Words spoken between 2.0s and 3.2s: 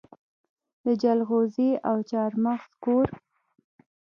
چارمغز کور.